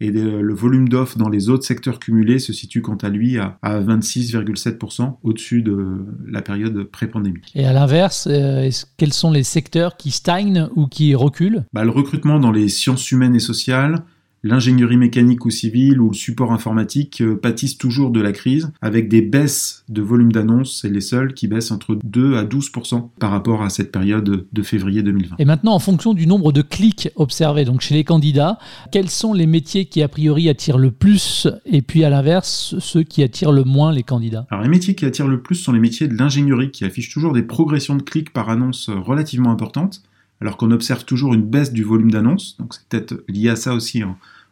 et 0.00 0.10
le 0.10 0.54
volume 0.54 0.88
d'offres 0.88 1.16
dans 1.16 1.30
les 1.30 1.48
autres 1.48 1.64
secteurs 1.64 1.98
cumulés 1.98 2.38
se 2.38 2.52
situe 2.52 2.82
quant 2.82 2.96
à 2.96 3.08
lui 3.08 3.38
à, 3.38 3.58
26,7% 3.64 5.16
au-dessus 5.22 5.62
de 5.62 6.04
la 6.26 6.42
période 6.42 6.84
pré-pandémique. 6.84 7.50
Et 7.54 7.64
à 7.64 7.72
l'inverse, 7.72 8.28
euh, 8.30 8.68
quels 8.98 9.14
sont 9.14 9.30
les 9.30 9.42
secteurs 9.42 9.96
qui 9.96 10.10
stagnent 10.10 10.68
ou 10.76 10.86
qui 10.86 11.14
reculent? 11.14 11.64
Bah, 11.72 11.84
Le 11.84 11.90
recrutement 11.90 12.38
dans 12.38 12.52
les 12.52 12.68
sciences 12.68 13.10
humaines 13.10 13.34
et 13.34 13.40
sociales, 13.40 14.04
l'ingénierie 14.46 14.96
mécanique 14.96 15.44
ou 15.44 15.50
civile 15.50 16.00
ou 16.00 16.10
le 16.10 16.14
support 16.14 16.52
informatique 16.52 17.20
euh, 17.20 17.36
pâtissent 17.36 17.78
toujours 17.78 18.10
de 18.10 18.20
la 18.20 18.32
crise, 18.32 18.70
avec 18.80 19.08
des 19.08 19.22
baisses 19.22 19.84
de 19.88 20.02
volume 20.02 20.32
d'annonces, 20.32 20.80
c'est 20.80 20.88
les 20.88 21.00
seuls 21.00 21.34
qui 21.34 21.48
baissent 21.48 21.70
entre 21.70 21.98
2 22.04 22.36
à 22.36 22.44
12% 22.44 23.08
par 23.18 23.30
rapport 23.30 23.62
à 23.62 23.70
cette 23.70 23.92
période 23.92 24.46
de 24.50 24.62
février 24.62 25.02
2020. 25.02 25.36
Et 25.38 25.44
maintenant, 25.44 25.74
en 25.74 25.78
fonction 25.78 26.14
du 26.14 26.26
nombre 26.26 26.52
de 26.52 26.62
clics 26.62 27.10
observés 27.16 27.64
donc 27.64 27.80
chez 27.80 27.94
les 27.94 28.04
candidats, 28.04 28.58
quels 28.92 29.10
sont 29.10 29.32
les 29.32 29.46
métiers 29.46 29.86
qui 29.86 30.02
a 30.02 30.08
priori 30.08 30.48
attirent 30.48 30.78
le 30.78 30.90
plus 30.90 31.48
et 31.64 31.82
puis 31.82 32.04
à 32.04 32.10
l'inverse, 32.10 32.76
ceux 32.78 33.02
qui 33.02 33.22
attirent 33.22 33.52
le 33.52 33.64
moins 33.64 33.92
les 33.92 34.02
candidats? 34.02 34.46
Alors 34.50 34.62
les 34.62 34.70
métiers 34.70 34.94
qui 34.94 35.04
attirent 35.04 35.28
le 35.28 35.40
plus 35.40 35.56
sont 35.56 35.72
les 35.72 35.80
métiers 35.80 36.08
de 36.08 36.16
l'ingénierie 36.16 36.70
qui 36.70 36.84
affichent 36.84 37.12
toujours 37.12 37.32
des 37.32 37.42
progressions 37.42 37.96
de 37.96 38.02
clics 38.02 38.32
par 38.32 38.48
annonce 38.48 38.88
relativement 38.90 39.50
importantes 39.50 40.02
alors 40.40 40.56
qu'on 40.56 40.70
observe 40.70 41.04
toujours 41.04 41.34
une 41.34 41.42
baisse 41.42 41.72
du 41.72 41.82
volume 41.82 42.10
d'annonces, 42.10 42.56
donc 42.58 42.74
c'est 42.74 42.86
peut-être 42.88 43.24
lié 43.28 43.48
à 43.48 43.56
ça 43.56 43.74
aussi 43.74 44.02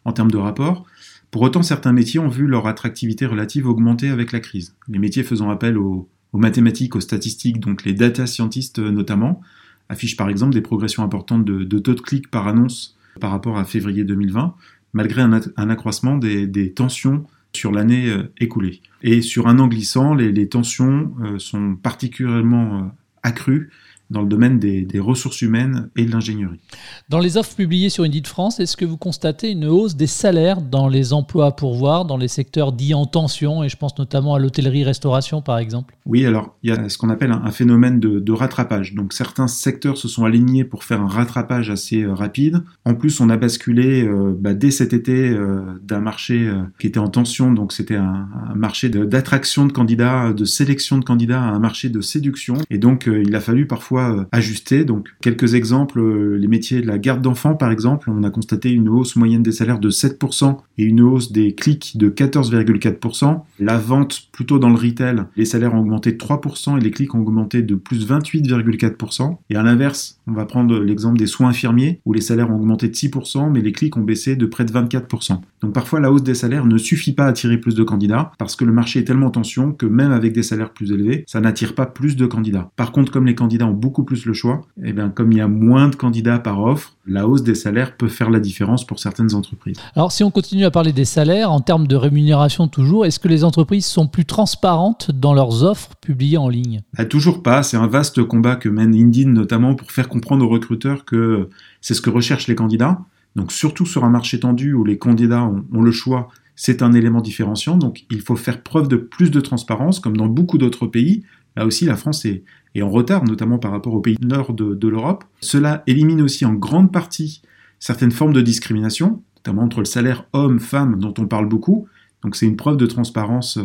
en, 0.05 0.13
termes 0.13 0.31
de 0.31 0.37
rapport. 0.37 0.87
Pour 1.31 1.43
autant, 1.43 1.63
certains 1.63 1.93
métiers 1.93 2.21
ont 2.21 2.29
vu 2.29 2.47
leur 2.47 2.67
attractivité 2.67 3.27
relative 3.27 3.67
augmenter 3.67 4.09
avec 4.09 4.33
la 4.33 4.41
crise. 4.41 4.75
Les 4.89 4.99
métiers 4.99 5.23
faisant 5.23 5.51
appel 5.51 5.77
aux, 5.77 6.09
mathématiques, 6.33 6.97
aux 6.97 7.01
statistiques, 7.01 7.61
donc 7.61 7.85
les 7.85 7.93
data 7.93 8.27
scientists 8.27 8.79
euh, 8.79 8.91
notamment, 8.91 9.41
affichent 9.89 10.17
par 10.17 10.29
exemple 10.29 10.53
des 10.53 10.61
progressions 10.61 11.03
importantes 11.03 11.45
de, 11.45 11.79
taux 11.79 11.95
de 11.95 12.01
clics 12.01 12.31
par 12.31 12.49
annonce 12.49 12.97
par 13.21 13.31
rapport 13.31 13.59
à 13.59 13.65
février 13.65 14.05
2020, 14.05 14.55
malgré 14.93 15.23
un, 15.23 15.33
accroissement 15.71 16.17
des, 16.17 16.73
tensions 16.73 17.25
sur 17.53 17.71
l'année 17.71 18.09
euh, 18.11 18.33
écoulée. 18.39 18.81
Et 19.03 19.23
sur 19.23 19.47
un 19.47 19.59
an 19.59 19.69
glissant, 19.69 20.15
les, 20.15 20.49
tensions 20.49 21.15
euh, 21.23 21.39
sont 21.39 21.77
particulièrement 21.77 22.93
accrues 23.23 23.71
dans 24.11 24.23
le 24.23 24.29
domaine 24.29 24.59
des, 24.59 24.87
ressources 25.01 25.43
humaines 25.43 25.91
et 25.97 26.05
de 26.05 26.11
l'ingénierie. 26.11 26.61
Dans 27.09 27.19
les 27.19 27.37
offres 27.37 27.57
publiées 27.57 27.91
sur 27.91 28.05
Indeed 28.05 28.27
France, 28.27 28.61
est-ce 28.61 28.77
que 28.77 28.85
vous 28.85 28.97
constatez 28.97 29.51
une 29.51 29.67
hausse 29.67 29.97
des 29.97 30.07
salaires 30.07 30.63
dans 30.63 30.89
les 30.89 31.13
emplois 31.13 31.47
à 31.47 31.51
pourvoir, 31.51 32.05
dans 32.05 32.17
les 32.17 32.29
secteurs 32.29 32.73
dits 32.73 32.95
en 32.95 33.07
tension, 33.07 33.65
et 33.65 33.69
je 33.69 33.77
pense 33.77 33.99
notamment 33.99 34.35
à 34.35 34.39
l'hôtellerie-restauration 34.39 35.43
par 35.43 35.59
exemple? 35.59 35.97
Oui, 36.07 36.25
alors 36.25 36.57
il 36.63 36.71
y 36.71 36.73
a 36.73 36.89
ce 36.89 36.97
qu'on 36.97 37.11
appelle 37.11 37.33
un, 37.33 37.51
phénomène 37.51 38.01
de, 38.01 38.33
rattrapage. 38.33 38.95
Donc 38.95 39.13
certains 39.13 39.49
secteurs 39.49 39.97
se 39.97 40.09
sont 40.09 40.25
alignés 40.25 40.65
pour 40.65 40.85
faire 40.85 41.01
un 41.01 41.07
rattrapage 41.07 41.71
assez 41.71 42.03
euh, 42.03 42.15
rapide. 42.15 42.65
En 42.85 42.95
plus, 42.95 43.21
on 43.21 43.29
a 43.29 43.37
basculé 43.37 44.03
euh, 44.03 44.37
bah, 44.39 44.55
dès 44.55 44.71
cet 44.71 44.93
été 44.93 45.31
euh, 45.31 45.63
d'un 45.83 46.01
marché 46.01 46.51
qui 46.79 46.87
était 46.87 46.99
en 46.99 47.09
tension, 47.09 47.53
donc 47.53 47.73
c'était 47.73 47.97
un, 47.97 48.29
un, 48.51 48.55
marché 48.55 48.89
d'attraction 48.89 49.65
de, 49.65 49.69
de 49.69 49.73
candidats, 49.73 50.33
de 50.33 50.45
sélection 50.45 50.99
de 50.99 51.05
candidats 51.05 51.43
à 51.43 51.51
un 51.51 51.59
marché 51.59 51.89
de 51.89 52.01
séduction. 52.01 52.55
Et 52.71 52.79
donc 52.79 53.09
il 53.09 53.35
a 53.35 53.41
fallu 53.41 53.67
parfois 53.67 53.94
euh, 54.03 54.25
ajusté. 54.33 54.85
Donc 54.85 55.09
quelques 55.21 55.55
exemples, 55.55 56.01
euh, 56.01 56.37
les 56.37 56.49
métiers 56.49 56.81
de 56.81 56.87
la 56.87 56.99
garde 56.99 57.23
d'enfants 57.23 57.55
par 57.55 57.71
exemple, 57.71 58.11
on 58.11 58.23
a 58.23 58.31
constaté 58.31 58.71
une 58.71 58.89
hausse 58.89 59.17
moyenne 59.17 59.43
des 59.43 59.53
salaires 59.53 59.79
de 59.79 59.91
7% 59.91 60.57
et 60.79 60.85
une 60.85 61.01
hausse 61.01 61.33
des 61.33 61.55
clics 61.55 61.97
de 61.97 62.09
14,4%. 62.09 63.43
La 63.61 63.79
vente 63.79 64.29
plutôt 64.33 64.59
dans 64.59 64.71
le 64.71 64.77
retail, 64.77 65.25
les 65.37 65.45
salaires 65.45 65.75
ont 65.75 65.81
augmenté 65.81 66.13
de 66.13 66.19
3% 66.19 66.79
et 66.79 66.81
les 66.81 66.91
clics 66.91 67.15
ont 67.15 67.21
augmenté 67.21 67.63
de 67.63 67.75
plus 67.75 68.09
28,4%. 68.09 69.37
Et 69.51 69.57
à 69.57 69.63
l'inverse, 69.63 70.19
on 70.27 70.33
va 70.33 70.47
prendre 70.47 70.79
l'exemple 70.79 71.19
des 71.19 71.27
soins 71.27 71.49
infirmiers 71.49 72.01
où 72.05 72.13
les 72.13 72.21
salaires 72.21 72.51
ont 72.51 72.57
augmenté 72.57 72.89
de 72.89 72.95
6% 72.95 73.53
mais 73.53 73.61
les 73.61 73.73
clics 73.73 73.97
ont 73.97 74.03
baissé 74.03 74.37
de 74.37 74.47
près 74.47 74.65
de 74.65 74.73
24%. 74.73 75.41
Donc 75.63 75.73
parfois 75.73 76.01
la 76.01 76.13
hausse 76.13 76.23
des 76.23 76.35
salaires 76.35 76.67
ne 76.67 76.79
suffit 76.79 77.13
pas 77.13 77.25
à 77.25 77.29
attirer 77.29 77.59
plus 77.59 77.75
de 77.75 77.83
candidats 77.83 78.33
parce 78.39 78.57
que 78.57 78.65
le 78.65 78.73
marché 78.73 79.01
est 79.01 79.05
tellement 79.05 79.27
en 79.27 79.31
tension 79.31 79.73
que 79.73 79.87
même 79.87 80.13
avec 80.13 80.33
des 80.33 80.43
salaires 80.43 80.73
plus 80.73 80.93
élevés, 80.93 81.25
ça 81.27 81.41
n'attire 81.41 81.75
pas 81.75 81.87
plus 81.87 82.17
de 82.17 82.27
candidats. 82.27 82.71
Par 82.77 82.93
contre, 82.93 83.13
comme 83.13 83.27
les 83.27 83.35
candidats 83.35 83.67
ont 83.67 83.75
beaucoup 83.85 84.03
plus 84.03 84.25
le 84.25 84.33
choix, 84.33 84.63
et 84.79 84.89
eh 84.89 84.93
bien 84.95 85.11
comme 85.11 85.31
il 85.31 85.39
y 85.39 85.43
a 85.43 85.47
moins 85.47 85.89
de 85.89 85.95
candidats 85.95 86.39
par 86.39 86.63
offre, 86.63 86.97
la 87.07 87.29
hausse 87.29 87.43
des 87.43 87.55
salaires 87.55 87.99
peut 87.99 88.09
faire 88.09 88.31
la 88.31 88.41
différence 88.41 88.87
pour 88.87 88.99
certaines 88.99 89.35
entreprises. 89.35 89.77
Alors 89.95 90.11
si 90.11 90.25
on 90.25 90.31
continue 90.31 90.65
à 90.65 90.71
parler 90.71 90.95
des 90.95 91.05
salaires, 91.05 91.53
en 91.53 91.61
termes 91.61 91.87
de 91.87 91.95
rémunération 91.95 92.67
toujours, 92.67 93.05
est-ce 93.05 93.21
que 93.21 93.29
les 93.29 93.45
entreprises 93.45 93.85
sont 93.85 94.07
plus 94.07 94.25
transparentes 94.25 95.11
dans 95.11 95.35
leurs 95.35 95.65
offres 95.65 95.91
publiées 96.01 96.39
en 96.39 96.49
ligne? 96.49 96.81
Ah, 96.97 97.05
Toujours 97.05 97.43
pas, 97.43 97.63
c'est 97.63 97.77
un 97.77 97.87
vaste 97.87 98.25
combat 98.25 98.57
que 98.57 98.71
mène 98.71 98.95
Indeed 98.95 99.29
notamment 99.29 99.75
pour 99.75 99.93
faire 99.93 100.09
comprendre 100.09 100.47
aux 100.47 100.49
recruteurs 100.49 101.05
que 101.05 101.51
c'est 101.83 101.93
ce 101.93 102.01
que 102.01 102.09
recherchent 102.09 102.49
les 102.49 102.55
candidats. 102.55 103.01
Donc 103.37 103.53
surtout 103.53 103.85
sur 103.85 104.05
un 104.05 104.11
marché 104.11 104.41
tendu 104.41 104.73
où 104.73 104.85
les 104.85 104.97
candidats 104.97 105.45
ont 105.45 105.83
le 105.83 105.93
choix, 105.93 106.29
c'est 106.57 106.83
un 106.83 106.93
élément 106.93 107.21
différenciant. 107.21 107.77
Donc 107.77 108.05
il 108.11 108.21
faut 108.21 108.37
faire 108.37 108.63
preuve 108.63 108.89
de 108.89 108.97
plus 108.97 109.31
de 109.31 109.41
transparence, 109.41 110.01
comme 110.01 110.17
dans 110.17 110.27
beaucoup 110.27 110.59
d'autres 110.59 110.87
pays. 110.87 111.25
Là 111.57 111.67
aussi, 111.67 111.85
la 111.85 111.97
France 111.97 112.25
est, 112.25 112.45
en 112.81 112.91
retard, 112.91 113.25
notamment 113.25 113.59
par 113.59 113.71
rapport 113.71 113.95
aux 113.95 114.01
pays 114.01 114.17
du 114.17 114.27
nord 114.27 114.53
de, 114.53 114.89
l'Europe. 114.89 115.25
Cela 115.41 115.83
élimine 115.87 116.23
aussi 116.23 116.45
en 116.45 116.55
grande 116.55 116.93
partie 116.93 117.43
certaines 117.79 118.11
formes 118.11 118.33
de 118.33 118.41
discrimination, 118.41 119.23
notamment 119.37 119.63
entre 119.63 119.79
le 119.79 119.85
salaire 119.85 120.27
homme-femme 120.33 120.99
dont 120.99 121.15
on 121.19 121.27
parle 121.27 121.49
beaucoup. 121.49 121.87
Donc 122.23 122.37
c'est 122.37 122.47
une 122.47 122.57
preuve 122.57 122.79
de 122.79 122.87
transparence 122.87 123.59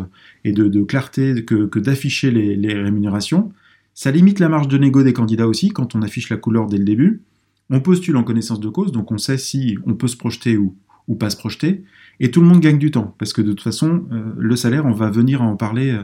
et 0.44 0.52
de, 0.52 0.84
clarté 0.84 1.44
que, 1.46 1.80
d'afficher 1.80 2.30
les, 2.30 2.74
rémunérations. 2.74 3.52
Ça 3.96 4.12
limite 4.12 4.40
la 4.40 4.50
marge 4.50 4.68
de 4.68 4.78
négo 4.78 5.04
des 5.04 5.14
candidats 5.14 5.48
aussi 5.48 5.70
quand 5.70 5.96
on 5.96 6.02
affiche 6.02 6.30
la 6.30 6.38
couleur 6.38 6.68
dès 6.68 6.78
le 6.78 6.86
début. 6.86 7.22
On 7.72 7.82
postule 7.82 8.18
en 8.18 8.24
connaissance 8.24 8.60
de 8.60 8.70
cause, 8.70 8.92
donc 8.92 9.12
on 9.12 9.18
sait 9.18 9.38
si 9.38 9.78
on 9.86 9.94
peut 9.94 10.08
se 10.08 10.18
projeter 10.18 10.58
ou, 10.58 10.76
ou 11.08 11.16
pas 11.16 11.30
se 11.30 11.38
projeter. 11.38 11.84
Et 12.20 12.32
tout 12.32 12.42
le 12.42 12.48
monde 12.48 12.60
gagne 12.60 12.78
du 12.78 12.92
temps, 12.92 13.16
parce 13.18 13.34
que 13.34 13.42
de 13.42 13.50
toute 13.50 13.62
façon, 13.62 14.06
euh, 14.12 14.34
le 14.38 14.56
salaire, 14.56 14.86
on 14.86 14.92
va 14.92 15.10
venir 15.10 15.42
en 15.42 15.56
parler 15.56 15.92
euh, 15.92 16.04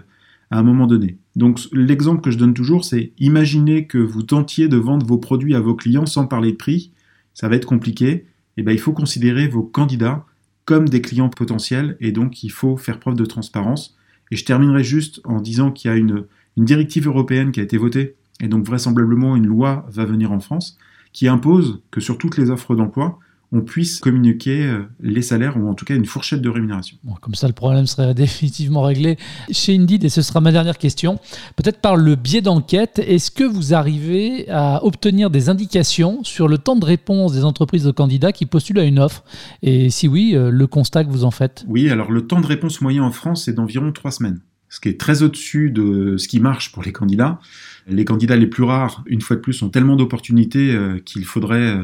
à 0.51 0.59
un 0.59 0.63
moment 0.63 0.87
donné. 0.87 1.17
Donc 1.35 1.59
l'exemple 1.71 2.21
que 2.21 2.31
je 2.31 2.37
donne 2.37 2.53
toujours, 2.53 2.85
c'est 2.85 3.13
imaginez 3.19 3.87
que 3.87 3.97
vous 3.97 4.23
tentiez 4.23 4.67
de 4.67 4.77
vendre 4.77 5.05
vos 5.05 5.17
produits 5.17 5.55
à 5.55 5.59
vos 5.59 5.75
clients 5.75 6.05
sans 6.05 6.27
parler 6.27 6.51
de 6.51 6.57
prix, 6.57 6.91
ça 7.33 7.49
va 7.49 7.55
être 7.55 7.65
compliqué. 7.65 8.25
Et 8.57 8.61
eh 8.61 8.63
ben, 8.63 8.71
il 8.71 8.79
faut 8.79 8.93
considérer 8.93 9.49
vos 9.49 9.63
candidats 9.63 10.25
comme 10.63 10.87
des 10.87 11.01
clients 11.01 11.29
potentiels 11.29 11.97
et 11.99 12.13
donc 12.13 12.43
il 12.43 12.51
faut 12.51 12.77
faire 12.77 12.99
preuve 12.99 13.15
de 13.15 13.25
transparence. 13.25 13.97
Et 14.31 14.37
je 14.37 14.45
terminerai 14.45 14.83
juste 14.83 15.19
en 15.25 15.41
disant 15.41 15.71
qu'il 15.71 15.91
y 15.91 15.93
a 15.93 15.97
une 15.97 16.25
directive 16.57 17.07
européenne 17.07 17.51
qui 17.51 17.59
a 17.59 17.63
été 17.63 17.77
votée 17.77 18.15
et 18.41 18.47
donc 18.47 18.65
vraisemblablement 18.65 19.35
une 19.35 19.45
loi 19.45 19.85
va 19.91 20.05
venir 20.05 20.31
en 20.31 20.39
France 20.39 20.77
qui 21.15 21.29
impose 21.29 21.81
que 21.91 22.01
sur 22.01 22.17
toutes 22.17 22.37
les 22.37 22.49
offres 22.49 22.75
d'emploi, 22.75 23.19
on 23.55 23.61
puisse 23.61 23.99
communiquer 23.99 24.65
euh, 24.65 24.83
les 24.99 25.21
salaires 25.21 25.55
ou 25.57 25.69
en 25.69 25.73
tout 25.73 25.85
cas 25.85 25.95
une 25.95 26.05
fourchette 26.05 26.41
de 26.41 26.49
rémunération. 26.49 26.97
comme 27.21 27.35
ça, 27.35 27.47
le 27.47 27.53
problème 27.53 27.87
serait 27.87 28.13
définitivement 28.25 28.81
réglé 28.81 29.17
chez 29.49 29.75
Indeed 29.75 30.03
et 30.03 30.09
ce 30.09 30.21
sera 30.21 30.41
ma 30.41 30.51
dernière 30.51 30.77
question. 30.77 31.19
Peut-être 31.55 31.79
par 31.79 31.95
le 31.95 32.15
biais 32.15 32.41
d'enquête, 32.41 32.99
est-ce 32.99 33.31
que 33.31 33.45
vous 33.45 33.73
arrivez 33.73 34.49
à 34.49 34.83
obtenir 34.83 35.29
des 35.29 35.47
indications 35.47 36.23
sur 36.23 36.49
le 36.49 36.57
temps 36.57 36.75
de 36.75 36.85
réponse 36.85 37.31
des 37.31 37.45
entreprises 37.45 37.85
de 37.85 37.91
candidats 37.91 38.33
qui 38.33 38.45
postulent 38.45 38.79
à 38.79 38.83
une 38.83 38.99
offre? 38.99 39.23
Et 39.61 39.89
si 39.89 40.09
oui, 40.09 40.33
euh, 40.35 40.49
le 40.49 40.67
constat 40.67 41.05
que 41.05 41.09
vous 41.09 41.23
en 41.23 41.31
faites? 41.31 41.63
Oui, 41.67 41.89
alors 41.89 42.11
le 42.11 42.27
temps 42.27 42.41
de 42.41 42.47
réponse 42.47 42.81
moyen 42.81 43.03
en 43.03 43.11
France 43.11 43.47
est 43.47 43.53
d'environ 43.53 43.91
trois 43.91 44.11
semaines 44.11 44.41
ce 44.67 44.81
qui 44.81 44.89
est 44.89 44.99
très 44.99 45.21
au-dessus 45.21 45.69
de 45.69 46.17
ce 46.17 46.27
qui 46.27 46.41
marche 46.41 46.73
pour 46.73 46.83
les 46.83 46.91
candidats. 46.91 47.39
Les 47.87 48.03
candidats 48.03 48.35
les 48.35 48.47
plus 48.47 48.63
rares, 48.63 49.03
une 49.05 49.21
fois 49.21 49.37
de 49.37 49.41
plus, 49.41 49.61
ont 49.61 49.69
tellement 49.69 49.95
d'opportunités 49.95 50.73
euh, 50.73 50.99
qu'il 50.99 51.23
faudrait 51.23 51.77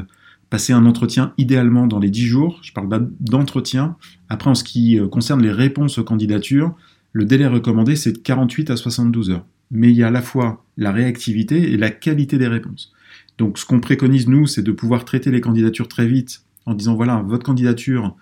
passer 0.52 0.74
un 0.74 0.84
entretien 0.84 1.32
idéalement 1.38 1.86
dans 1.86 1.98
les 1.98 2.10
10 2.10 2.26
jours. 2.26 2.60
Je 2.60 2.74
parle 2.74 3.08
d'entretien. 3.20 3.96
Après, 4.28 4.50
en 4.50 4.54
ce 4.54 4.64
qui 4.64 4.98
euh, 4.98 5.08
concerne 5.08 5.40
les 5.40 5.50
réponses 5.50 5.96
aux 5.96 6.04
candidatures, 6.04 6.74
le 7.12 7.24
délai 7.24 7.46
recommandé, 7.46 7.96
c'est 7.96 8.12
de 8.12 8.18
48 8.18 8.68
à 8.68 8.76
72 8.76 9.30
heures. 9.30 9.46
Mais 9.70 9.90
il 9.90 9.96
y 9.96 10.02
a 10.02 10.08
à 10.08 10.10
la 10.10 10.20
fois 10.20 10.66
la 10.76 10.92
réactivité 10.92 11.72
et 11.72 11.78
la 11.78 11.88
qualité 11.88 12.36
des 12.36 12.48
réponses. 12.48 12.92
Donc 13.38 13.56
ce 13.56 13.64
qu'on 13.64 13.80
préconise, 13.80 14.28
nous, 14.28 14.46
c'est 14.46 14.60
de 14.60 14.72
pouvoir 14.72 15.06
traiter 15.06 15.30
les 15.30 15.40
candidatures 15.40 15.88
très 15.88 16.06
vite 16.06 16.42
en 16.66 16.74
disant, 16.74 16.96
voilà, 16.96 17.24
votre 17.26 17.46
candidature 17.46 18.14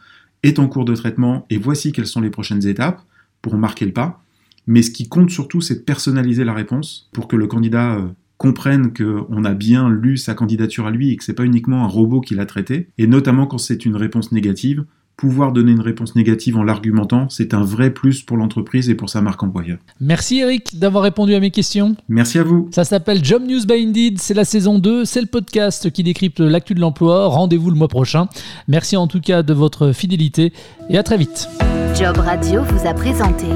est 0.44 0.60
en 0.60 0.68
cours 0.68 0.84
de 0.84 0.94
traitement 0.94 1.46
et 1.50 1.58
voici 1.58 1.90
quelles 1.90 2.06
sont 2.06 2.20
les 2.20 2.30
prochaines 2.30 2.64
étapes 2.64 3.02
pour 3.42 3.56
marquer 3.56 3.86
le 3.86 3.92
pas. 3.92 4.22
Mais 4.68 4.82
ce 4.82 4.92
qui 4.92 5.08
compte 5.08 5.30
surtout, 5.30 5.60
c'est 5.60 5.74
de 5.74 5.80
personnaliser 5.80 6.44
la 6.44 6.54
réponse 6.54 7.10
pour 7.10 7.26
que 7.26 7.34
le 7.34 7.48
candidat 7.48 7.96
euh, 7.96 8.06
comprennent 8.40 8.94
qu'on 8.94 9.44
a 9.44 9.52
bien 9.52 9.90
lu 9.90 10.16
sa 10.16 10.32
candidature 10.32 10.86
à 10.86 10.90
lui 10.90 11.10
et 11.10 11.16
que 11.16 11.24
c'est 11.24 11.34
pas 11.34 11.44
uniquement 11.44 11.84
un 11.84 11.86
robot 11.86 12.22
qui 12.22 12.34
l'a 12.34 12.46
traité, 12.46 12.88
et 12.96 13.06
notamment 13.06 13.46
quand 13.46 13.58
c'est 13.58 13.84
une 13.84 13.96
réponse 13.96 14.32
négative, 14.32 14.86
pouvoir 15.18 15.52
donner 15.52 15.72
une 15.72 15.82
réponse 15.82 16.16
négative 16.16 16.56
en 16.56 16.62
l'argumentant, 16.62 17.28
c'est 17.28 17.52
un 17.52 17.62
vrai 17.62 17.90
plus 17.90 18.22
pour 18.22 18.38
l'entreprise 18.38 18.88
et 18.88 18.94
pour 18.94 19.10
sa 19.10 19.20
marque 19.20 19.42
employeur. 19.42 19.76
Merci 20.00 20.38
Eric 20.38 20.78
d'avoir 20.78 21.04
répondu 21.04 21.34
à 21.34 21.40
mes 21.40 21.50
questions. 21.50 21.96
Merci 22.08 22.38
à 22.38 22.42
vous. 22.42 22.70
Ça 22.72 22.84
s'appelle 22.84 23.22
Job 23.22 23.42
News 23.42 23.66
by 23.66 23.84
Indeed, 23.86 24.18
c'est 24.18 24.32
la 24.32 24.46
saison 24.46 24.78
2, 24.78 25.04
c'est 25.04 25.20
le 25.20 25.26
podcast 25.26 25.90
qui 25.90 26.02
décrypte 26.02 26.40
l'actu 26.40 26.72
de 26.72 26.80
l'emploi. 26.80 27.26
Rendez-vous 27.26 27.68
le 27.68 27.76
mois 27.76 27.88
prochain. 27.88 28.26
Merci 28.68 28.96
en 28.96 29.06
tout 29.06 29.20
cas 29.20 29.42
de 29.42 29.52
votre 29.52 29.92
fidélité 29.92 30.54
et 30.88 30.96
à 30.96 31.02
très 31.02 31.18
vite. 31.18 31.46
Job 31.94 32.16
Radio 32.16 32.62
vous 32.62 32.88
a 32.88 32.94
présenté 32.94 33.48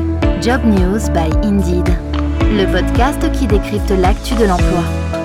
Job 0.43 0.61
News 0.67 1.01
by 1.15 1.49
Indeed 1.49 1.89
le 2.57 2.67
podcast 2.67 3.33
qui 3.33 3.47
décrypte 3.49 3.91
l'actu 3.91 4.35
de 4.35 4.45
l'emploi. 4.45 5.24